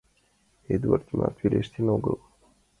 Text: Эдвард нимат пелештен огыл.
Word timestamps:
Эдвард 0.73 1.05
нимат 1.09 1.33
пелештен 1.39 1.87
огыл. 1.95 2.17